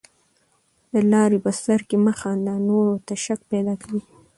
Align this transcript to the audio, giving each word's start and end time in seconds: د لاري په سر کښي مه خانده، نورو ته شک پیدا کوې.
د 0.93 0.95
لاري 1.11 1.37
په 1.45 1.51
سر 1.63 1.79
کښي 1.89 1.97
مه 2.05 2.13
خانده، 2.19 2.53
نورو 2.67 2.93
ته 3.07 3.13
شک 3.23 3.39
پیدا 3.51 3.73
کوې. 3.83 4.01